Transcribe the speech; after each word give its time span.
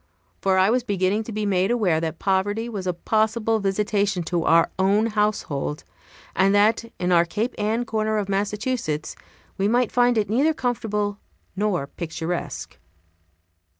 For 0.41 0.57
I 0.57 0.71
was 0.71 0.83
beginning 0.83 1.23
to 1.25 1.31
be 1.31 1.45
made 1.45 1.69
aware 1.69 2.01
that 2.01 2.17
poverty 2.17 2.67
was 2.67 2.87
a 2.87 2.93
possible 2.93 3.59
visitation 3.59 4.23
to 4.23 4.45
our 4.45 4.71
own 4.79 5.05
household; 5.05 5.83
and 6.35 6.55
that, 6.55 6.85
in 6.97 7.11
our 7.11 7.23
Cape 7.23 7.53
Ann 7.59 7.85
corner 7.85 8.17
of 8.17 8.27
Massachusetts, 8.27 9.15
we 9.59 9.67
might 9.67 9.91
find 9.91 10.17
it 10.17 10.27
neither 10.27 10.55
comfortable 10.55 11.19
nor 11.55 11.85
picturesque. 11.85 12.79